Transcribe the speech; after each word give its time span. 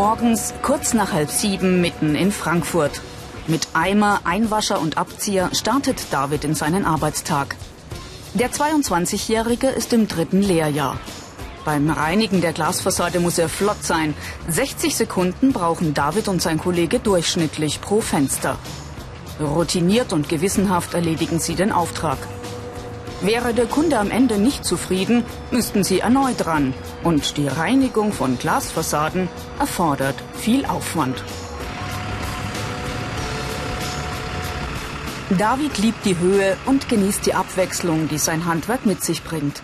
Morgens 0.00 0.54
kurz 0.62 0.94
nach 0.94 1.12
halb 1.12 1.28
sieben 1.28 1.82
mitten 1.82 2.14
in 2.14 2.32
Frankfurt. 2.32 3.02
Mit 3.46 3.68
Eimer, 3.74 4.22
Einwascher 4.24 4.80
und 4.80 4.96
Abzieher 4.96 5.50
startet 5.52 6.06
David 6.10 6.42
in 6.44 6.54
seinen 6.54 6.86
Arbeitstag. 6.86 7.54
Der 8.32 8.50
22-Jährige 8.50 9.66
ist 9.66 9.92
im 9.92 10.08
dritten 10.08 10.40
Lehrjahr. 10.40 10.98
Beim 11.66 11.90
Reinigen 11.90 12.40
der 12.40 12.54
Glasfassade 12.54 13.20
muss 13.20 13.36
er 13.36 13.50
flott 13.50 13.84
sein. 13.84 14.14
60 14.48 14.96
Sekunden 14.96 15.52
brauchen 15.52 15.92
David 15.92 16.28
und 16.28 16.40
sein 16.40 16.56
Kollege 16.56 16.98
durchschnittlich 16.98 17.82
pro 17.82 18.00
Fenster. 18.00 18.56
Routiniert 19.38 20.14
und 20.14 20.30
gewissenhaft 20.30 20.94
erledigen 20.94 21.40
sie 21.40 21.56
den 21.56 21.72
Auftrag. 21.72 22.16
Wäre 23.22 23.52
der 23.52 23.66
Kunde 23.66 23.98
am 23.98 24.10
Ende 24.10 24.38
nicht 24.38 24.64
zufrieden, 24.64 25.24
müssten 25.50 25.84
sie 25.84 26.00
erneut 26.00 26.46
ran. 26.46 26.72
Und 27.04 27.36
die 27.36 27.48
Reinigung 27.48 28.12
von 28.12 28.38
Glasfassaden 28.38 29.28
erfordert 29.58 30.14
viel 30.32 30.64
Aufwand. 30.64 31.22
David 35.36 35.76
liebt 35.76 36.02
die 36.06 36.18
Höhe 36.18 36.56
und 36.64 36.88
genießt 36.88 37.26
die 37.26 37.34
Abwechslung, 37.34 38.08
die 38.08 38.16
sein 38.16 38.46
Handwerk 38.46 38.86
mit 38.86 39.04
sich 39.04 39.22
bringt. 39.22 39.62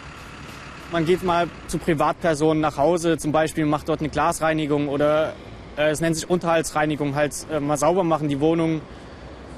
Man 0.92 1.06
geht 1.06 1.24
mal 1.24 1.48
zu 1.66 1.78
Privatpersonen 1.78 2.60
nach 2.60 2.76
Hause, 2.76 3.16
zum 3.16 3.32
Beispiel 3.32 3.64
macht 3.64 3.88
dort 3.88 4.00
eine 4.00 4.10
Glasreinigung 4.10 4.88
oder 4.88 5.32
äh, 5.78 5.88
es 5.88 6.00
nennt 6.00 6.14
sich 6.14 6.28
Unterhaltsreinigung, 6.28 7.14
halt 7.14 7.34
äh, 7.50 7.58
mal 7.58 7.78
sauber 7.78 8.04
machen 8.04 8.28
die 8.28 8.38
Wohnung. 8.38 8.82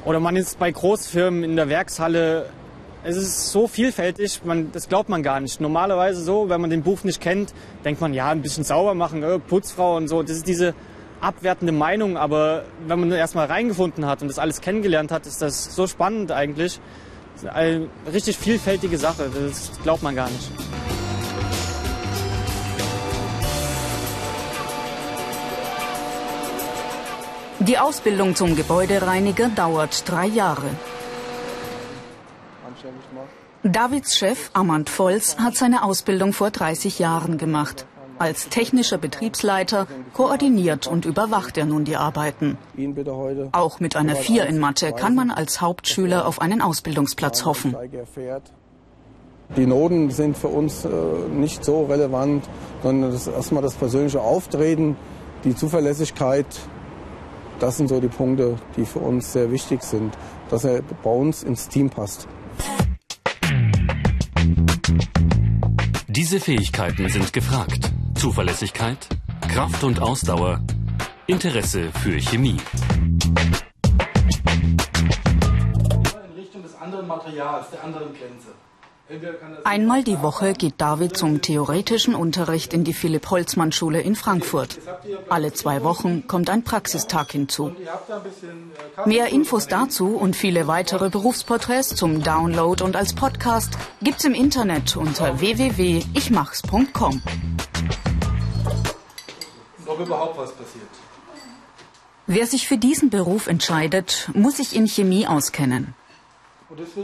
Oder 0.05 0.20
man 0.20 0.36
ist 0.36 0.58
bei 0.61 0.70
Großfirmen 0.70 1.42
in 1.42 1.56
der 1.56 1.69
Werkshalle 1.69 2.48
es 3.09 3.17
ist 3.17 3.53
so 3.53 3.67
vielfältig, 3.67 4.42
man, 4.45 4.70
das 4.73 4.89
glaubt 4.89 5.09
man 5.09 5.23
gar 5.23 5.41
nicht. 5.41 5.61
Normalerweise 5.61 6.23
so, 6.23 6.48
wenn 6.51 6.61
man 6.61 6.69
den 6.69 6.83
Beruf 6.83 7.05
nicht 7.05 7.20
kennt, 7.20 7.55
denkt 7.84 8.01
man, 8.01 8.12
ja, 8.12 8.28
ein 8.28 8.42
bisschen 8.42 8.64
sauber 8.64 8.95
machen, 8.95 9.23
äh, 9.23 9.39
Putzfrau 9.39 9.97
und 9.97 10.09
so. 10.09 10.23
Das 10.23 10.37
ist 10.37 10.47
diese 10.47 10.75
abwertende 11.20 11.73
Meinung, 11.73 12.17
aber 12.17 12.64
wenn 12.86 13.01
man 13.01 13.11
erstmal 13.11 13.47
reingefunden 13.47 14.06
hat 14.06 14.20
und 14.23 14.29
das 14.29 14.39
alles 14.39 14.61
kennengelernt 14.61 15.11
hat, 15.11 15.27
ist 15.27 15.41
das 15.41 15.75
so 15.75 15.86
spannend 15.86 16.33
eigentlich. 16.33 16.81
Eine 17.47 17.89
richtig 18.12 18.36
vielfältige 18.36 18.98
Sache, 18.98 19.31
das 19.33 19.70
glaubt 19.83 20.03
man 20.03 20.14
gar 20.14 20.29
nicht. 20.29 20.51
Die 27.61 27.79
Ausbildung 27.79 28.34
zum 28.34 28.55
Gebäudereiniger 28.55 29.48
dauert 29.48 30.09
drei 30.09 30.27
Jahre. 30.27 30.67
Davids 33.65 34.17
Chef 34.17 34.51
Amand 34.53 34.89
Volz 34.89 35.37
hat 35.39 35.57
seine 35.57 35.83
Ausbildung 35.83 36.33
vor 36.33 36.51
30 36.51 36.98
Jahren 36.98 37.39
gemacht. 37.39 37.87
Als 38.19 38.48
technischer 38.48 38.98
Betriebsleiter 38.98 39.87
koordiniert 40.12 40.87
und 40.87 41.05
überwacht 41.05 41.57
er 41.57 41.67
nun 41.67 41.85
die 41.85 41.97
Arbeiten. 41.97 42.59
Auch 43.53 43.81
mit 43.81 43.97
einer 43.97 44.17
Vier 44.17 44.47
in 44.47 44.59
Mathe 44.59 44.93
kann 44.93 45.15
man 45.15 45.31
als 45.31 45.61
Hauptschüler 45.61 46.27
auf 46.27 46.41
einen 46.41 46.61
Ausbildungsplatz 46.61 47.45
hoffen. 47.45 47.77
Die 49.57 49.67
Noten 49.67 50.11
sind 50.11 50.37
für 50.37 50.48
uns 50.48 50.85
äh, 50.85 50.89
nicht 51.33 51.65
so 51.65 51.85
relevant, 51.85 52.48
sondern 52.83 53.13
das 53.13 53.27
ist 53.27 53.35
erstmal 53.35 53.63
das 53.63 53.75
persönliche 53.75 54.20
Auftreten, 54.20 54.97
die 55.45 55.55
Zuverlässigkeit. 55.55 56.47
Das 57.58 57.79
sind 57.79 57.89
so 57.89 57.98
die 57.98 58.08
Punkte, 58.08 58.57
die 58.77 58.85
für 58.85 58.98
uns 58.98 59.33
sehr 59.33 59.51
wichtig 59.51 59.83
sind, 59.83 60.17
dass 60.51 60.64
er 60.64 60.83
bei 61.02 61.11
uns 61.11 61.42
ins 61.42 61.69
Team 61.69 61.89
passt. 61.89 62.29
Diese 66.18 66.40
Fähigkeiten 66.40 67.08
sind 67.08 67.33
gefragt. 67.33 67.92
Zuverlässigkeit, 68.17 69.08
Kraft 69.46 69.84
und 69.84 70.02
Ausdauer, 70.02 70.61
Interesse 71.29 71.92
für 71.92 72.18
Chemie. 72.18 72.56
In 76.24 76.33
Richtung 76.34 76.62
des 76.64 76.74
anderen 76.74 77.07
Materials, 77.07 77.70
der 77.70 77.84
anderen 77.84 78.08
Grenze. 78.08 78.48
Einmal 79.64 80.05
die 80.05 80.20
Woche 80.20 80.52
geht 80.52 80.74
David 80.79 81.17
zum 81.17 81.41
theoretischen 81.41 82.14
Unterricht 82.14 82.74
in 82.74 82.85
die 82.85 82.92
Philipp-Holzmann-Schule 82.92 84.02
in 84.02 84.14
Frankfurt. 84.14 84.79
Alle 85.30 85.52
zwei 85.55 85.83
Wochen 85.83 86.27
kommt 86.27 86.51
ein 86.51 86.63
Praxistag 86.63 87.33
hinzu. 87.33 87.73
Mehr 89.07 89.29
Infos 89.29 89.67
dazu 89.67 90.08
und 90.08 90.36
viele 90.36 90.67
weitere 90.67 91.08
Berufsporträts 91.08 91.95
zum 91.95 92.23
Download 92.23 92.85
und 92.85 92.96
als 92.96 93.14
Podcast 93.14 93.79
gibt's 94.02 94.24
im 94.24 94.35
Internet 94.35 94.96
unter 94.96 95.40
www.ichmachs.com. 95.40 97.23
Ob 99.86 100.01
überhaupt 100.01 100.36
was 100.36 100.52
passiert. 100.52 100.89
Wer 102.27 102.46
sich 102.46 102.69
für 102.69 102.77
diesen 102.77 103.08
Beruf 103.08 103.46
entscheidet, 103.46 104.29
muss 104.35 104.58
sich 104.58 104.77
in 104.77 104.86
Chemie 104.86 105.27
auskennen. 105.27 105.95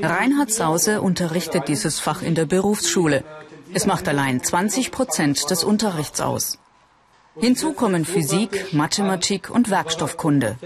Reinhard 0.03 0.51
Sause 0.51 1.01
unterrichtet 1.01 1.69
dieses 1.69 1.99
Fach 1.99 2.23
in 2.23 2.35
der 2.35 2.45
Berufsschule. 2.45 3.25
Es 3.73 3.87
macht 3.87 4.09
allein 4.09 4.43
20 4.43 4.91
Prozent 4.91 5.51
des 5.51 5.65
Unterrichts 5.65 6.21
aus. 6.21 6.59
Hinzu 7.37 7.73
kommen 7.73 8.05
Physik, 8.05 8.73
Mathematik 8.73 9.51
und 9.51 9.71
Werkstoffkunde. 9.71 10.57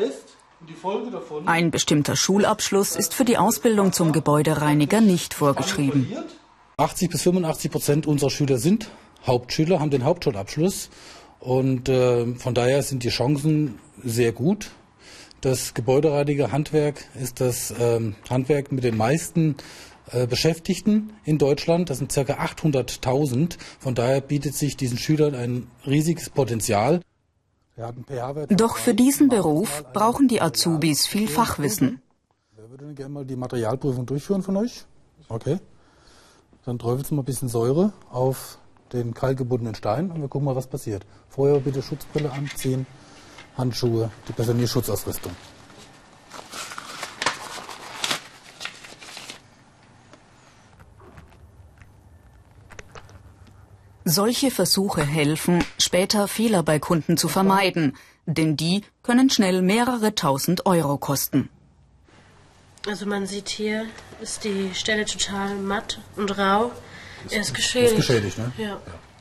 Ein 1.47 1.71
bestimmter 1.71 2.17
Schulabschluss 2.17 2.97
ist 2.97 3.15
für 3.15 3.25
die 3.25 3.39
Ausbildung 3.39 3.93
zum 3.93 4.13
Gebäudereiniger 4.13 5.01
nicht 5.01 5.33
vorgeschrieben. 5.33 6.13
80 6.77 7.11
bis 7.11 7.23
85 7.23 7.71
Prozent 7.71 8.07
unserer 8.07 8.31
Schüler 8.31 8.59
sind 8.59 8.91
Hauptschüler, 9.27 9.81
haben 9.81 9.91
den 9.91 10.05
Hauptschulabschluss 10.05 10.91
und 11.41 11.89
äh, 11.89 12.35
von 12.35 12.55
daher 12.55 12.83
sind 12.83 13.05
die 13.05 13.09
Chancen 13.11 13.79
sehr 14.03 14.33
gut. 14.33 14.71
Das 15.41 15.73
Gebäudereiniger-Handwerk 15.75 17.05
ist 17.15 17.41
das 17.41 17.73
ähm, 17.79 18.17
Handwerk 18.29 18.73
mit 18.73 18.83
den 18.83 18.97
meisten 18.97 19.57
äh, 20.11 20.27
Beschäftigten 20.27 21.13
in 21.25 21.39
Deutschland. 21.39 21.91
Das 21.91 21.99
sind 21.99 22.13
ca. 22.13 22.23
800.000. 22.23 23.57
Von 23.79 23.95
daher 23.95 24.21
bietet 24.21 24.55
sich 24.55 24.77
diesen 24.77 24.99
Schülern 24.99 25.37
ein 25.37 25.71
riesiges 25.87 26.29
Potenzial. 26.31 27.03
Doch 28.49 28.79
für 28.79 28.95
diesen 28.95 29.29
Beruf 29.29 29.85
brauchen 29.93 30.27
die 30.27 30.41
Azubis 30.41 31.07
viel 31.07 31.29
Fachwissen. 31.29 32.03
Wer 32.57 32.69
würde 32.71 32.87
denn 32.87 32.97
gerne 32.97 33.15
mal 33.15 33.25
die 33.25 33.37
Materialprüfung 33.37 34.07
durchführen 34.07 34.43
von 34.43 34.57
euch? 34.57 34.87
Okay. 35.29 35.59
Dann 36.65 36.81
träufelt 36.81 37.07
Sie 37.07 37.15
mal 37.15 37.23
ein 37.23 37.25
bisschen 37.25 37.49
Säure 37.49 37.93
auf 38.11 38.59
den 38.93 39.15
kalkgebundenen 39.15 39.77
Stein 39.77 40.11
und 40.11 40.21
wir 40.21 40.29
gucken 40.29 40.47
mal, 40.47 40.57
was 40.57 40.67
passiert. 40.67 41.07
Vorher 41.29 41.61
bitte 41.61 41.81
Schutzbrille 41.81 42.33
anziehen. 42.33 42.87
Handschuhe, 43.59 44.11
die 44.29 44.33
persönliche 44.33 44.69
Schutzausrüstung. 44.69 45.33
Solche 54.05 54.51
Versuche 54.51 55.03
helfen, 55.03 55.63
später 55.79 56.29
Fehler 56.29 56.63
bei 56.63 56.79
Kunden 56.79 57.19
zu 57.19 57.29
vermeiden, 57.29 57.95
denn 58.25 58.57
die 58.57 58.83
können 59.03 59.29
schnell 59.29 59.61
mehrere 59.61 60.15
tausend 60.15 60.65
Euro 60.65 60.97
kosten. 60.97 61.51
Also 62.87 63.05
man 63.05 63.27
sieht 63.27 63.51
hier, 63.51 63.85
ist 64.23 64.45
die 64.45 64.71
Stelle 64.73 65.05
total 65.05 65.57
matt 65.57 66.01
und 66.17 66.39
rau. 66.39 66.73
Er 67.29 67.41
ist 67.43 67.53
geschädigt. 67.53 67.93
Ist 67.93 67.97
geschädigt, 67.97 68.39
ne? 68.39 68.51
Ja. 68.57 68.65
ja. 68.65 68.81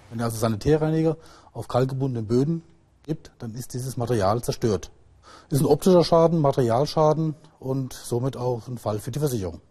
Wenn 0.10 0.22
also 0.22 0.38
Sanitärreiniger 0.38 1.18
auf 1.52 1.68
kalkgebundenen 1.68 2.26
Böden 2.26 2.62
gibt, 3.08 3.32
dann 3.40 3.56
ist 3.56 3.74
dieses 3.74 3.96
Material 3.96 4.44
zerstört. 4.44 4.92
Ist 5.50 5.62
ein 5.62 5.66
optischer 5.66 6.04
Schaden, 6.04 6.40
Materialschaden 6.42 7.36
und 7.60 7.94
somit 7.94 8.36
auch 8.36 8.68
ein 8.68 8.78
Fall 8.78 9.00
für 9.00 9.12
die 9.12 9.20
Versicherung. 9.20 9.62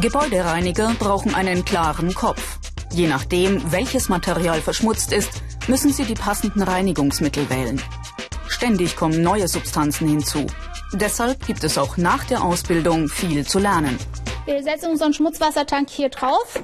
Gebäudereiniger 0.00 0.94
brauchen 0.98 1.34
einen 1.34 1.64
klaren 1.64 2.12
Kopf. 2.12 2.58
Je 2.92 3.06
nachdem, 3.06 3.72
welches 3.72 4.08
Material 4.08 4.60
verschmutzt 4.60 5.12
ist, 5.12 5.30
müssen 5.68 5.92
sie 5.92 6.04
die 6.04 6.14
passenden 6.14 6.62
Reinigungsmittel 6.62 7.48
wählen. 7.48 7.80
Ständig 8.48 8.96
kommen 8.96 9.22
neue 9.22 9.48
Substanzen 9.48 10.08
hinzu. 10.08 10.46
Deshalb 10.92 11.46
gibt 11.46 11.62
es 11.62 11.78
auch 11.78 11.96
nach 11.96 12.24
der 12.24 12.42
Ausbildung 12.42 13.08
viel 13.08 13.46
zu 13.46 13.58
lernen. 13.58 13.98
Wir 14.44 14.62
setzen 14.62 14.90
unseren 14.90 15.12
Schmutzwassertank 15.12 15.88
hier 15.90 16.08
drauf. 16.08 16.60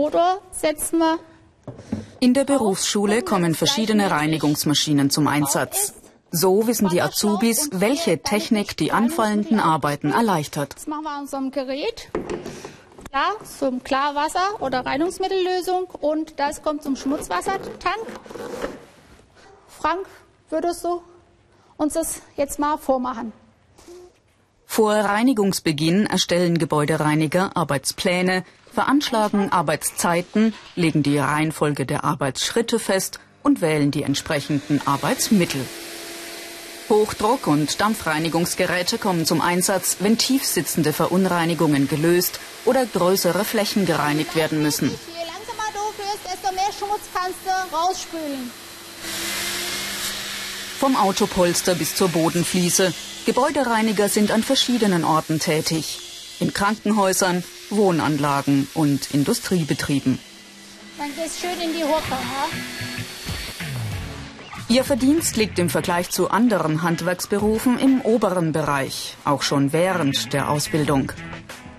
Motor 0.00 0.40
setzen 0.50 0.98
wir. 0.98 1.18
In 2.20 2.32
der 2.32 2.44
Berufsschule 2.44 3.20
kommen 3.20 3.54
verschiedene 3.54 4.10
Reinigungsmaschinen 4.10 5.10
zum 5.10 5.28
Einsatz. 5.28 5.92
So 6.30 6.66
wissen 6.66 6.88
die 6.88 7.02
Azubis, 7.02 7.68
welche 7.74 8.22
Technik 8.22 8.78
die 8.78 8.92
anfallenden 8.92 9.60
Arbeiten 9.60 10.10
erleichtert. 10.12 10.74
Das 10.74 10.86
machen 10.86 11.04
wir 11.04 11.10
an 11.10 11.20
unserem 11.24 11.50
Gerät. 11.50 12.08
Ja, 13.12 13.26
zum 13.44 13.84
Klarwasser- 13.84 14.62
oder 14.62 14.86
Reinigungsmittellösung 14.86 15.84
und 16.00 16.40
das 16.40 16.62
kommt 16.62 16.82
zum 16.82 16.96
Schmutzwassertank. 16.96 18.06
Frank, 19.68 20.06
würdest 20.48 20.82
du 20.82 21.02
uns 21.76 21.92
das 21.92 22.22
jetzt 22.36 22.58
mal 22.58 22.78
vormachen? 22.78 23.34
Vor 24.64 24.94
Reinigungsbeginn 24.94 26.06
erstellen 26.06 26.56
Gebäudereiniger 26.56 27.56
Arbeitspläne, 27.56 28.44
veranschlagen 28.72 29.52
Arbeitszeiten, 29.52 30.54
legen 30.74 31.02
die 31.02 31.18
Reihenfolge 31.18 31.86
der 31.86 32.04
Arbeitsschritte 32.04 32.78
fest 32.78 33.20
und 33.42 33.60
wählen 33.60 33.90
die 33.90 34.02
entsprechenden 34.02 34.80
Arbeitsmittel. 34.86 35.60
Hochdruck- 36.88 37.46
und 37.46 37.80
Dampfreinigungsgeräte 37.80 38.98
kommen 38.98 39.24
zum 39.24 39.40
Einsatz, 39.40 39.98
wenn 40.00 40.18
tiefsitzende 40.18 40.92
Verunreinigungen 40.92 41.86
gelöst 41.88 42.40
oder 42.64 42.84
größere 42.84 43.44
Flächen 43.44 43.86
gereinigt 43.86 44.34
werden 44.34 44.60
müssen. 44.60 44.90
Je 44.90 45.24
langsamer 45.24 45.70
du 45.72 46.02
fährst, 46.02 46.24
desto 46.24 46.52
mehr 46.52 46.72
Schmutz 46.76 47.06
kannst 47.14 47.38
du 47.46 47.76
rausspülen. 47.76 48.50
Vom 50.80 50.96
Autopolster 50.96 51.74
bis 51.76 51.94
zur 51.94 52.08
Bodenfliese. 52.08 52.92
Gebäudereiniger 53.24 54.08
sind 54.08 54.32
an 54.32 54.42
verschiedenen 54.42 55.04
Orten 55.04 55.38
tätig. 55.38 56.09
In 56.40 56.52
Krankenhäusern, 56.52 57.44
Wohnanlagen 57.70 58.66
und 58.74 59.14
Industriebetrieben. 59.14 60.18
Dann 60.98 61.08
gehst 61.14 61.40
schön 61.40 61.60
in 61.62 61.76
die 61.76 61.84
Hucke. 61.84 62.10
Ja? 62.10 62.48
Ihr 64.70 64.84
Verdienst 64.84 65.36
liegt 65.36 65.58
im 65.58 65.68
Vergleich 65.68 66.10
zu 66.10 66.30
anderen 66.30 66.82
Handwerksberufen 66.82 67.78
im 67.78 68.00
oberen 68.02 68.52
Bereich, 68.52 69.16
auch 69.24 69.42
schon 69.42 69.72
während 69.72 70.32
der 70.32 70.48
Ausbildung. 70.48 71.12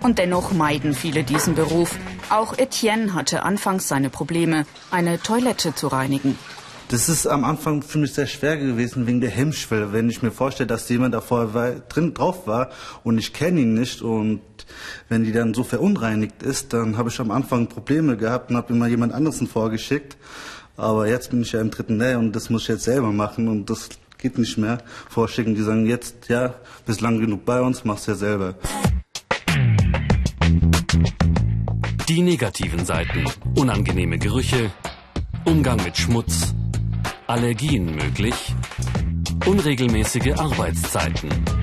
Und 0.02 0.18
dennoch 0.20 0.52
meiden 0.52 0.94
viele 0.94 1.24
diesen 1.24 1.56
Beruf. 1.56 1.96
Auch 2.30 2.58
Etienne 2.58 3.14
hatte 3.14 3.44
anfangs 3.44 3.88
seine 3.88 4.10
Probleme, 4.10 4.66
eine 4.90 5.22
Toilette 5.22 5.74
zu 5.74 5.88
reinigen. 5.88 6.38
Das 6.90 7.08
ist 7.08 7.26
am 7.26 7.46
Anfang 7.46 7.84
für 7.84 8.00
mich 8.00 8.14
sehr 8.14 8.28
schwer 8.28 8.58
gewesen 8.58 9.08
wegen 9.08 9.22
der 9.22 9.30
Hemmschwelle. 9.30 9.94
Wenn 9.94 10.10
ich 10.10 10.22
mir 10.22 10.32
vorstelle, 10.32 10.68
dass 10.68 10.90
jemand 10.90 11.14
da 11.14 11.22
vorher 11.22 11.80
drin 11.88 12.14
drauf 12.14 12.46
war 12.48 12.72
und 13.06 13.18
ich 13.18 13.32
kenne 13.32 13.62
ihn 13.62 13.74
nicht 13.74 14.02
und 14.02 14.42
wenn 15.10 15.24
die 15.24 15.32
dann 15.32 15.54
so 15.54 15.64
verunreinigt 15.64 16.44
ist, 16.44 16.74
dann 16.74 16.98
habe 16.98 17.10
ich 17.10 17.20
am 17.20 17.32
Anfang 17.32 17.68
Probleme 17.68 18.18
gehabt 18.18 18.50
und 18.50 18.58
habe 18.58 18.74
immer 18.74 18.88
jemand 18.88 19.14
anderes 19.14 19.42
vorgeschickt. 19.48 20.18
Aber 20.78 21.08
jetzt 21.08 21.30
bin 21.30 21.42
ich 21.42 21.52
ja 21.52 21.62
im 21.62 21.72
dritten 21.72 22.00
Lehr 22.00 22.18
und 22.20 22.36
das 22.36 22.50
muss 22.50 22.64
ich 22.64 22.70
jetzt 22.70 22.84
selber 22.84 23.12
machen 23.12 23.48
und 23.48 23.70
das 23.70 23.90
geht 24.18 24.38
nicht 24.38 24.58
mehr. 24.58 24.78
Vorschicken, 25.10 25.56
die 25.56 25.62
sagen 25.62 25.86
jetzt, 25.86 26.30
ja, 26.30 26.56
bist 26.86 27.02
lang 27.02 27.20
genug 27.20 27.46
bei 27.46 27.62
uns, 27.62 27.84
machst 27.84 28.08
ja 28.08 28.16
selber. 28.16 28.56
Die 32.08 32.22
negativen 32.22 32.86
Seiten. 32.86 33.26
Unangenehme 33.56 34.18
Gerüche, 34.18 34.72
Umgang 35.46 35.82
mit 35.84 35.98
Schmutz, 35.98 36.54
Allergien 37.28 37.96
möglich, 37.96 38.54
unregelmäßige 39.46 40.34
Arbeitszeiten. 40.38 41.61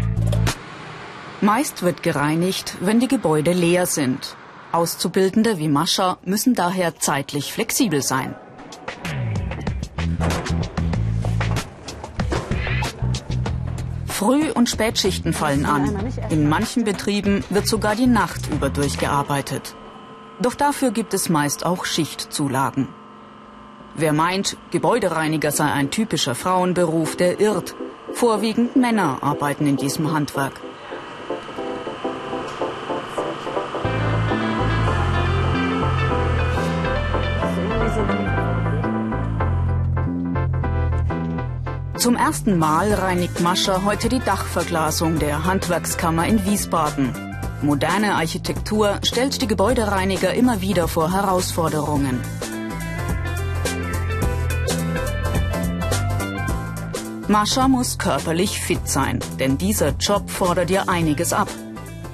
Meist 1.41 1.85
wird 1.85 2.03
gereinigt, 2.03 2.77
wenn 2.81 2.99
die 2.99 3.07
Gebäude 3.07 3.53
leer 3.53 3.87
sind. 3.87 4.35
Auszubildende 4.73 5.59
wie 5.59 5.69
Mascha 5.69 6.19
müssen 6.25 6.55
daher 6.55 6.99
zeitlich 6.99 7.53
flexibel 7.53 8.03
sein. 8.03 8.35
Früh- 14.09 14.51
und 14.51 14.69
Spätschichten 14.69 15.33
fallen 15.33 15.65
an. 15.65 16.11
In 16.29 16.49
manchen 16.49 16.83
Betrieben 16.83 17.45
wird 17.51 17.69
sogar 17.69 17.95
die 17.95 18.09
Nacht 18.09 18.51
über 18.51 18.69
durchgearbeitet. 18.69 19.77
Doch 20.41 20.57
dafür 20.57 20.91
gibt 20.91 21.15
es 21.15 21.29
meist 21.29 21.65
auch 21.65 21.85
Schichtzulagen. 21.85 22.89
Wer 23.95 24.13
meint, 24.13 24.57
Gebäudereiniger 24.73 25.53
sei 25.53 25.71
ein 25.71 25.93
typischer 25.93 26.35
Frauenberuf, 26.35 27.15
der 27.15 27.39
irrt. 27.39 27.77
Vorwiegend 28.13 28.75
Männer 28.75 29.19
arbeiten 29.21 29.69
in 29.69 29.77
diesem 29.77 30.13
Handwerk. 30.13 30.61
Zum 42.09 42.17
ersten 42.17 42.57
Mal 42.57 42.95
reinigt 42.95 43.43
Mascha 43.43 43.85
heute 43.85 44.09
die 44.09 44.21
Dachverglasung 44.21 45.19
der 45.19 45.45
Handwerkskammer 45.45 46.27
in 46.27 46.43
Wiesbaden. 46.47 47.15
Moderne 47.61 48.15
Architektur 48.15 48.99
stellt 49.03 49.43
die 49.43 49.47
Gebäudereiniger 49.47 50.33
immer 50.33 50.63
wieder 50.63 50.89
vor 50.89 51.13
Herausforderungen. 51.13 52.19
Mascha 57.29 57.69
muss 57.69 57.99
körperlich 57.99 58.59
fit 58.59 58.89
sein, 58.89 59.21
denn 59.39 59.59
dieser 59.59 59.91
Job 59.91 60.31
fordert 60.31 60.71
ihr 60.71 60.89
einiges 60.89 61.35
ab. 61.35 61.51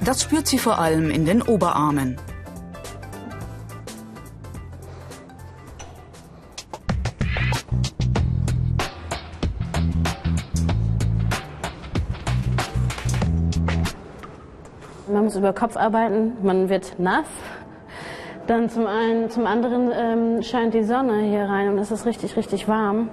Das 0.03 0.23
spürt 0.23 0.47
sie 0.47 0.59
vor 0.59 0.77
allem 0.77 1.09
in 1.09 1.25
den 1.25 1.41
Oberarmen. 1.41 2.17
Man 15.07 15.25
muss 15.25 15.35
über 15.35 15.53
Kopf 15.53 15.77
arbeiten, 15.77 16.33
man 16.41 16.69
wird 16.69 16.97
nass. 16.97 17.27
Dann 18.47 18.69
zum 18.69 18.87
einen, 18.87 19.29
zum 19.29 19.45
anderen 19.45 19.91
ähm, 19.93 20.43
scheint 20.43 20.73
die 20.73 20.83
Sonne 20.83 21.21
hier 21.21 21.45
rein 21.45 21.69
und 21.69 21.77
es 21.77 21.91
ist 21.91 22.05
richtig, 22.05 22.35
richtig 22.37 22.67
warm. 22.67 23.09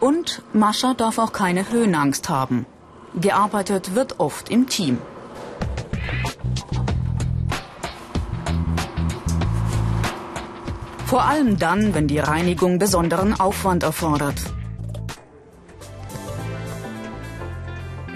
Und 0.00 0.42
Mascha 0.52 0.94
darf 0.94 1.18
auch 1.18 1.32
keine 1.32 1.70
Höhenangst 1.70 2.28
haben. 2.28 2.66
Gearbeitet 3.14 3.94
wird 3.94 4.18
oft 4.18 4.50
im 4.50 4.66
Team. 4.66 4.98
Vor 11.06 11.24
allem 11.24 11.58
dann, 11.58 11.94
wenn 11.94 12.08
die 12.08 12.18
Reinigung 12.18 12.78
besonderen 12.78 13.38
Aufwand 13.38 13.82
erfordert. 13.82 14.53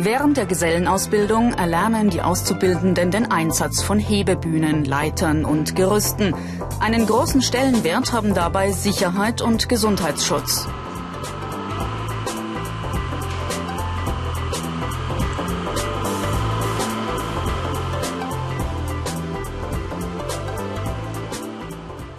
Während 0.01 0.37
der 0.37 0.47
Gesellenausbildung 0.47 1.55
erlernen 1.55 2.09
die 2.09 2.23
Auszubildenden 2.23 3.11
den 3.11 3.33
Einsatz 3.33 3.83
von 3.83 3.99
Hebebühnen, 3.99 4.85
Leitern 4.85 5.45
und 5.45 5.75
Gerüsten. 5.75 6.37
Einen 6.79 7.05
großen 7.05 7.43
Stellenwert 7.43 8.13
haben 8.13 8.33
dabei 8.33 8.71
Sicherheit 8.71 9.43
und 9.43 9.69
Gesundheitsschutz. 9.69 10.69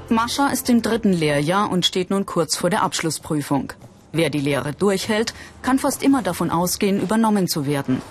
Mascha 0.10 0.48
ist 0.50 0.70
im 0.70 0.82
dritten 0.82 1.14
Lehrjahr 1.14 1.72
und 1.72 1.86
steht 1.86 2.10
nun 2.10 2.26
kurz 2.26 2.58
vor 2.58 2.70
der 2.70 2.84
Abschlussprüfung. 2.84 3.72
Wer 4.12 4.30
die 4.30 4.40
Lehre 4.40 4.74
durchhält, 4.74 5.34
kann 5.62 5.80
fast 5.80 6.04
immer 6.04 6.22
davon 6.22 6.50
ausgehen, 6.50 7.02
übernommen 7.02 7.48
zu 7.48 7.66
werden. 7.66 8.02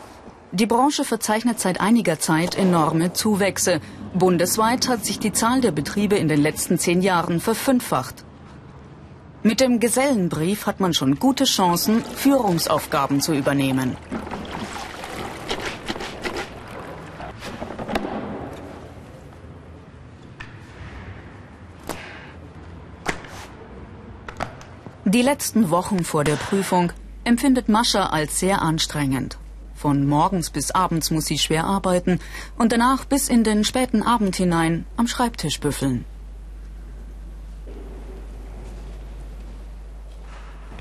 Die 0.52 0.66
Branche 0.66 1.04
verzeichnet 1.04 1.60
seit 1.60 1.80
einiger 1.80 2.18
Zeit 2.20 2.56
enorme 2.56 3.12
Zuwächse. 3.12 3.80
Bundesweit 4.14 4.88
hat 4.88 5.04
sich 5.04 5.18
die 5.18 5.32
Zahl 5.32 5.60
der 5.60 5.72
Betriebe 5.72 6.16
in 6.16 6.28
den 6.28 6.40
letzten 6.40 6.78
zehn 6.78 7.02
Jahren 7.02 7.40
verfünffacht. 7.40 8.24
Mit 9.42 9.60
dem 9.60 9.78
Gesellenbrief 9.78 10.66
hat 10.66 10.80
man 10.80 10.94
schon 10.94 11.18
gute 11.18 11.44
Chancen, 11.44 12.02
Führungsaufgaben 12.02 13.20
zu 13.20 13.34
übernehmen. 13.34 13.96
Die 25.08 25.22
letzten 25.22 25.70
Wochen 25.70 26.04
vor 26.04 26.22
der 26.22 26.34
Prüfung 26.34 26.92
empfindet 27.24 27.70
Mascha 27.70 28.08
als 28.08 28.40
sehr 28.40 28.60
anstrengend. 28.60 29.38
Von 29.74 30.06
morgens 30.06 30.50
bis 30.50 30.70
abends 30.70 31.10
muss 31.10 31.24
sie 31.24 31.38
schwer 31.38 31.64
arbeiten 31.64 32.20
und 32.58 32.72
danach 32.72 33.06
bis 33.06 33.30
in 33.30 33.42
den 33.42 33.64
späten 33.64 34.02
Abend 34.02 34.36
hinein 34.36 34.84
am 34.98 35.06
Schreibtisch 35.06 35.60
büffeln. 35.60 36.04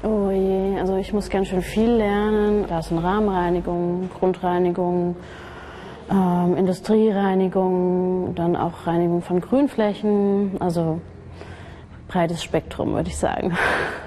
Oh 0.04 0.30
je, 0.30 0.78
also 0.78 0.98
ich 0.98 1.14
muss 1.14 1.30
ganz 1.30 1.48
schön 1.48 1.62
viel 1.62 1.92
lernen. 1.92 2.66
Da 2.68 2.82
sind 2.82 2.98
Rahmenreinigung, 2.98 4.10
Grundreinigung, 4.20 5.16
ähm, 6.12 6.58
Industriereinigung, 6.58 8.36
dann 8.36 8.58
auch 8.58 8.88
Reinigung 8.88 9.22
von 9.22 9.40
Grünflächen. 9.40 10.58
Also 10.60 11.00
breites 12.10 12.44
Spektrum, 12.44 12.94
würde 12.94 13.10
ich 13.10 13.16
sagen. 13.16 13.56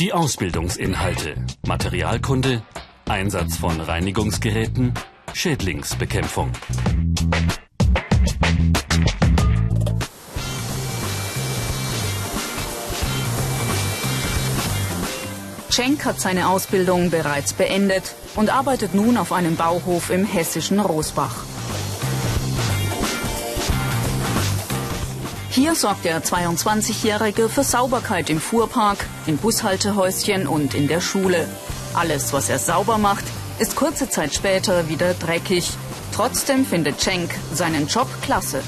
Die 0.00 0.12
Ausbildungsinhalte. 0.12 1.44
Materialkunde, 1.66 2.62
Einsatz 3.08 3.56
von 3.56 3.80
Reinigungsgeräten, 3.80 4.94
Schädlingsbekämpfung. 5.32 6.52
Schenk 15.68 16.04
hat 16.04 16.20
seine 16.20 16.48
Ausbildung 16.48 17.10
bereits 17.10 17.52
beendet 17.52 18.14
und 18.36 18.50
arbeitet 18.50 18.94
nun 18.94 19.16
auf 19.16 19.32
einem 19.32 19.56
Bauhof 19.56 20.10
im 20.10 20.24
hessischen 20.24 20.78
Rosbach. 20.78 21.44
Hier 25.50 25.74
sorgt 25.74 26.04
der 26.04 26.22
22-Jährige 26.22 27.48
für 27.48 27.64
Sauberkeit 27.64 28.28
im 28.28 28.38
Fuhrpark, 28.38 28.98
in 29.26 29.38
Bushaltehäuschen 29.38 30.46
und 30.46 30.74
in 30.74 30.88
der 30.88 31.00
Schule. 31.00 31.48
Alles, 31.94 32.34
was 32.34 32.50
er 32.50 32.58
sauber 32.58 32.98
macht, 32.98 33.24
ist 33.58 33.74
kurze 33.74 34.10
Zeit 34.10 34.34
später 34.34 34.88
wieder 34.90 35.14
dreckig. 35.14 35.72
Trotzdem 36.14 36.66
findet 36.66 37.00
Cenk 37.00 37.30
seinen 37.54 37.86
Job 37.86 38.08
klasse. 38.20 38.60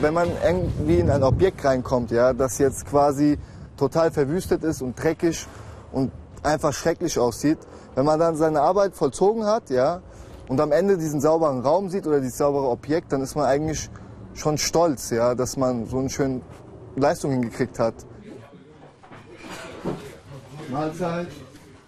Wenn 0.00 0.14
man 0.14 0.30
irgendwie 0.44 1.00
in 1.00 1.10
ein 1.10 1.24
Objekt 1.24 1.64
reinkommt, 1.64 2.12
ja, 2.12 2.32
das 2.32 2.58
jetzt 2.58 2.86
quasi 2.86 3.36
total 3.76 4.12
verwüstet 4.12 4.62
ist 4.62 4.80
und 4.80 4.94
dreckig 4.94 5.44
und 5.90 6.12
einfach 6.44 6.72
schrecklich 6.72 7.18
aussieht, 7.18 7.58
wenn 7.96 8.04
man 8.04 8.20
dann 8.20 8.36
seine 8.36 8.60
Arbeit 8.60 8.94
vollzogen 8.94 9.44
hat, 9.44 9.70
ja, 9.70 10.02
und 10.52 10.60
am 10.60 10.70
Ende 10.70 10.98
diesen 10.98 11.22
sauberen 11.22 11.60
Raum 11.62 11.88
sieht 11.88 12.06
oder 12.06 12.20
dieses 12.20 12.36
saubere 12.36 12.68
Objekt, 12.68 13.10
dann 13.10 13.22
ist 13.22 13.36
man 13.36 13.46
eigentlich 13.46 13.88
schon 14.34 14.58
stolz, 14.58 15.08
ja, 15.08 15.34
dass 15.34 15.56
man 15.56 15.86
so 15.86 15.98
eine 15.98 16.10
schöne 16.10 16.42
Leistung 16.94 17.30
hingekriegt 17.30 17.78
hat. 17.78 17.94
Mahlzeit. 20.70 21.28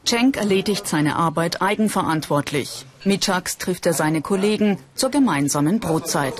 Cenk 0.06 0.38
erledigt 0.38 0.88
seine 0.88 1.16
Arbeit 1.16 1.60
eigenverantwortlich. 1.60 2.86
Mittags 3.04 3.58
trifft 3.58 3.84
er 3.84 3.92
seine 3.92 4.22
Kollegen 4.22 4.78
zur 4.94 5.10
gemeinsamen 5.10 5.78
Brotzeit. 5.78 6.32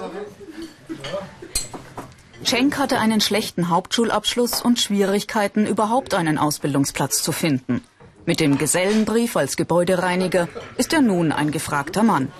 Cenk 2.42 2.78
hatte 2.78 3.00
einen 3.00 3.20
schlechten 3.20 3.68
Hauptschulabschluss 3.68 4.62
und 4.62 4.80
Schwierigkeiten, 4.80 5.66
überhaupt 5.66 6.14
einen 6.14 6.38
Ausbildungsplatz 6.38 7.22
zu 7.22 7.32
finden. 7.32 7.82
Mit 8.26 8.40
dem 8.40 8.56
Gesellenbrief 8.56 9.36
als 9.36 9.56
Gebäudereiniger 9.56 10.48
ist 10.78 10.94
er 10.94 11.02
nun 11.02 11.30
ein 11.30 11.50
gefragter 11.50 12.02
Mann. 12.02 12.32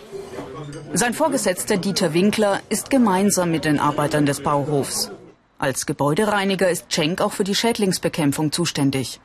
Sein 0.95 1.13
Vorgesetzter 1.13 1.77
Dieter 1.77 2.15
Winkler 2.15 2.61
ist 2.71 2.89
gemeinsam 2.89 3.51
mit 3.51 3.67
den 3.67 3.79
Arbeitern 3.79 4.25
des 4.25 4.43
Bauhofs. 4.43 5.11
Als 5.59 5.85
Gebäudereiniger 5.85 6.71
ist 6.71 6.91
Cenk 6.91 7.21
auch 7.21 7.33
für 7.33 7.45
die 7.45 7.55
Schädlingsbekämpfung 7.55 8.51
zuständig. 8.51 9.21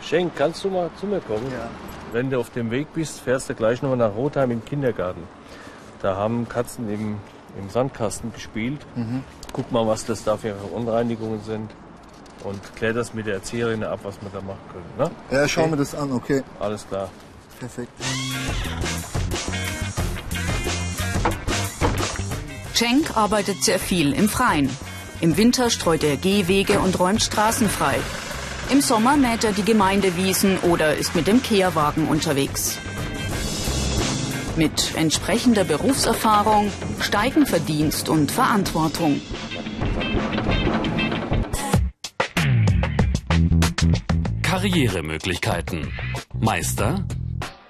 Schenk, 0.00 0.36
kannst 0.36 0.64
du 0.64 0.70
mal 0.70 0.90
zu 0.98 1.06
mir 1.06 1.20
kommen? 1.20 1.46
Ja. 1.52 1.68
Wenn 2.12 2.30
du 2.30 2.40
auf 2.40 2.50
dem 2.50 2.70
Weg 2.70 2.92
bist, 2.94 3.20
fährst 3.20 3.50
du 3.50 3.54
gleich 3.54 3.82
nochmal 3.82 3.98
nach 3.98 4.14
Rotheim 4.14 4.50
im 4.50 4.64
Kindergarten. 4.64 5.22
Da 6.00 6.16
haben 6.16 6.48
Katzen 6.48 6.88
im, 6.90 7.16
im 7.58 7.70
Sandkasten 7.70 8.32
gespielt. 8.32 8.80
Mhm. 8.94 9.22
Guck 9.52 9.70
mal, 9.70 9.86
was 9.86 10.04
das 10.04 10.24
da 10.24 10.36
für 10.36 10.54
Unreinigungen 10.54 11.42
sind. 11.42 11.70
Und 12.44 12.60
klär 12.76 12.92
das 12.92 13.14
mit 13.14 13.26
der 13.26 13.34
Erzieherin 13.34 13.84
ab, 13.84 14.00
was 14.02 14.20
wir 14.20 14.30
da 14.32 14.40
machen 14.40 14.58
können. 14.72 14.84
Ne? 14.98 15.10
Ja, 15.30 15.48
schauen 15.48 15.64
okay. 15.64 15.72
wir 15.72 15.76
das 15.78 15.94
an, 15.94 16.12
okay. 16.12 16.42
Alles 16.58 16.86
klar. 16.88 17.08
Perfekt. 17.58 17.92
Cenk 22.74 23.16
arbeitet 23.16 23.62
sehr 23.62 23.78
viel 23.78 24.12
im 24.12 24.28
Freien. 24.28 24.68
Im 25.20 25.36
Winter 25.36 25.70
streut 25.70 26.02
er 26.02 26.16
Gehwege 26.16 26.80
und 26.80 26.98
räumt 26.98 27.22
Straßen 27.22 27.68
frei. 27.68 27.96
Im 28.70 28.80
Sommer 28.80 29.16
mäht 29.16 29.44
er 29.44 29.52
die 29.52 29.62
Gemeindewiesen 29.62 30.58
oder 30.58 30.96
ist 30.96 31.14
mit 31.14 31.26
dem 31.28 31.42
Kehrwagen 31.42 32.08
unterwegs. 32.08 32.78
Mit 34.56 34.96
entsprechender 34.96 35.64
Berufserfahrung 35.64 36.72
steigen 37.00 37.46
Verdienst 37.46 38.08
und 38.08 38.32
Verantwortung. 38.32 39.20
Karrieremöglichkeiten. 44.52 45.90
Meister, 46.38 47.06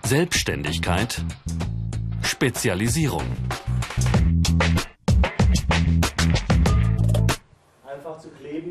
Selbstständigkeit, 0.02 1.24
Spezialisierung. 2.22 3.22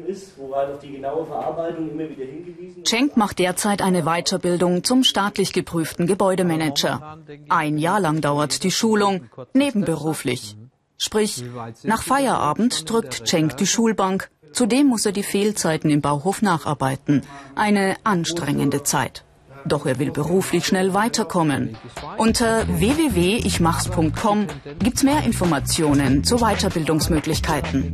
ist, 0.08 0.38
wo 0.38 0.53
halt 0.53 0.74
auf 0.74 0.80
die 0.80 0.91
genaue 0.91 1.25
Verarbeitung 1.25 1.89
immer 1.89 2.10
wieder 2.10 2.25
hingewiesen 2.25 2.86
Schenk 2.86 3.15
macht 3.15 3.39
derzeit 3.39 3.82
eine 3.82 4.03
Weiterbildung 4.03 4.84
zum 4.84 5.06
staatlich 5.06 5.53
geprüften 5.53 6.06
Gebäudemanager. 6.06 7.18
Ein 7.48 7.77
Jahr 7.77 8.01
lang 8.01 8.20
dauert 8.20 8.63
die 8.63 8.72
Schulung, 8.72 9.30
nebenberuflich. 9.53 10.58
Sprich, 10.98 11.46
nach 11.84 12.03
Feierabend 12.03 12.89
drückt 12.89 13.25
Cenk 13.25 13.56
die 13.56 13.68
Schulbank. 13.68 14.30
Zudem 14.53 14.88
muss 14.88 15.05
er 15.05 15.12
die 15.12 15.24
Fehlzeiten 15.24 15.89
im 15.89 16.01
Bauhof 16.01 16.41
nacharbeiten. 16.41 17.22
Eine 17.55 17.96
anstrengende 18.03 18.84
Zeit. 18.84 19.24
Doch 19.65 19.86
er 19.86 20.00
will 20.00 20.12
beruflich 20.12 20.65
schnell 20.65 20.93
weiterkommen. 20.93 21.77
Unter 22.17 22.67
www.ichmachs.com 22.67 24.48
gibt's 24.79 25.03
mehr 25.03 25.24
Informationen 25.24 26.24
zu 26.24 26.38
Weiterbildungsmöglichkeiten 26.38 27.93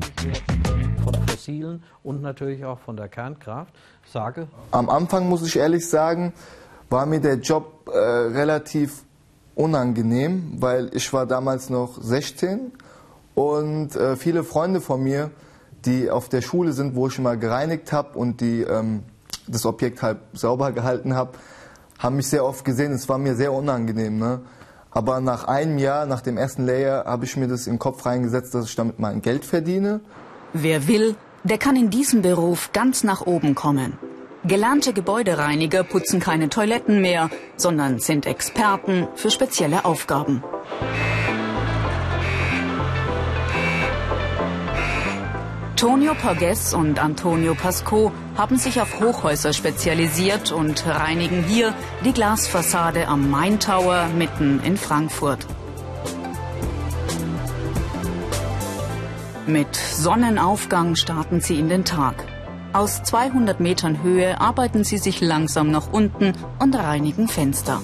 fossilen 1.48 1.84
und 2.04 2.22
natürlich 2.22 2.66
auch 2.66 2.80
von 2.80 2.98
der 2.98 3.08
Kernkraft. 3.08 3.74
Sage. 4.12 4.48
Am 4.72 4.90
Anfang 4.90 5.28
muss 5.28 5.46
ich 5.46 5.58
ehrlich 5.58 5.88
sagen, 5.88 6.34
war 6.90 7.06
mir 7.06 7.20
der 7.20 7.36
Job 7.36 7.90
äh, 7.92 7.98
relativ 7.98 9.04
unangenehm, 9.56 10.56
weil 10.60 10.90
ich 10.94 11.12
war 11.14 11.26
damals 11.26 11.70
noch 11.70 12.02
16 12.02 12.72
und 13.36 13.96
äh, 13.96 14.16
viele 14.16 14.44
Freunde 14.44 14.82
von 14.82 15.02
mir, 15.02 15.32
die 15.88 16.12
auf 16.12 16.30
der 16.30 16.42
Schule 16.42 16.74
sind, 16.74 16.96
wo 16.96 17.08
ich 17.08 17.18
immer 17.18 17.38
gereinigt 17.38 17.92
habe 17.92 18.18
und 18.20 18.42
die 18.42 18.62
ähm, 18.62 19.04
das 19.48 19.66
Objekt 19.66 20.02
halt 20.02 20.18
sauber 20.34 20.72
gehalten 20.72 21.16
habe, 21.16 21.32
haben 21.98 22.18
mich 22.18 22.28
sehr 22.28 22.46
oft 22.46 22.64
gesehen. 22.66 22.92
Es 22.92 23.10
war 23.10 23.18
mir 23.18 23.36
sehr 23.36 23.54
unangenehm. 23.54 24.20
Ne? 24.20 24.42
Aber 24.92 25.20
nach 25.22 25.46
einem 25.46 25.78
Jahr, 25.78 26.06
nach 26.06 26.22
dem 26.22 26.38
ersten 26.38 26.66
Layer, 26.66 27.06
habe 27.06 27.26
ich 27.26 27.38
mir 27.38 27.48
das 27.48 27.68
im 27.68 27.80
Kopf 27.80 28.06
reingesetzt, 28.06 28.54
dass 28.54 28.66
ich 28.66 28.76
damit 28.76 29.00
mein 29.00 29.22
Geld 29.22 29.46
verdiene. 29.46 30.02
Wer 30.54 30.88
will, 30.88 31.16
der 31.44 31.58
kann 31.58 31.76
in 31.76 31.90
diesem 31.90 32.22
Beruf 32.22 32.72
ganz 32.74 33.04
nach 33.04 33.22
oben 33.26 33.56
kommen. 33.56 33.98
Gelernte 34.44 34.94
Gebäudereiniger 34.94 35.84
putzen 35.84 36.20
keine 36.20 36.50
Toiletten 36.50 37.02
mehr, 37.02 37.30
sondern 37.58 38.00
sind 38.00 38.26
Experten 38.26 39.08
für 39.16 39.32
spezielle 39.32 39.84
Aufgaben. 39.84 40.44
Tonio 45.78 46.16
Porges 46.16 46.74
und 46.74 46.98
Antonio 46.98 47.54
Pasco 47.54 48.12
haben 48.36 48.58
sich 48.58 48.82
auf 48.82 49.00
Hochhäuser 49.00 49.54
spezialisiert 49.54 50.52
und 50.52 50.88
reinigen 50.88 51.44
hier 51.44 51.72
die 52.04 52.14
Glasfassade 52.14 53.08
am 53.08 53.30
Main 53.30 53.60
Tower 53.60 54.08
mitten 54.18 54.60
in 54.64 54.76
Frankfurt. 54.76 55.46
Mit 59.46 59.76
Sonnenaufgang 59.76 60.96
starten 60.96 61.42
sie 61.42 61.60
in 61.60 61.70
den 61.70 61.86
Tag. 61.86 62.26
Aus 62.74 63.04
200 63.04 63.60
Metern 63.60 64.02
Höhe 64.02 64.42
arbeiten 64.42 64.84
sie 64.84 64.98
sich 64.98 65.22
langsam 65.22 65.70
nach 65.70 65.94
unten 65.94 66.34
und 66.58 66.76
reinigen 66.76 67.28
Fenster. 67.28 67.82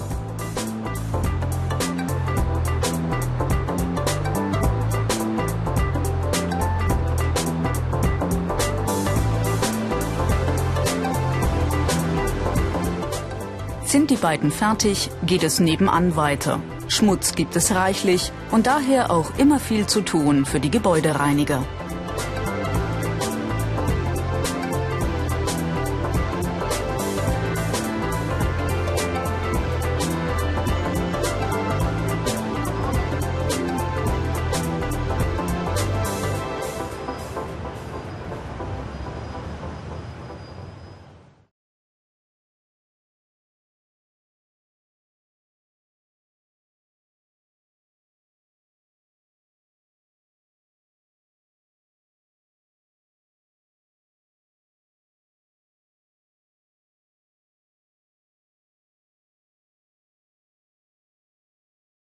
Sind 13.93 14.09
die 14.09 14.15
beiden 14.15 14.49
fertig, 14.49 15.11
geht 15.23 15.43
es 15.43 15.59
nebenan 15.59 16.15
weiter. 16.15 16.59
Schmutz 16.87 17.35
gibt 17.35 17.55
es 17.55 17.75
reichlich 17.75 18.31
und 18.49 18.65
daher 18.65 19.11
auch 19.11 19.37
immer 19.37 19.59
viel 19.59 19.85
zu 19.85 20.01
tun 20.01 20.47
für 20.47 20.59
die 20.59 20.71
Gebäudereiniger. 20.71 21.63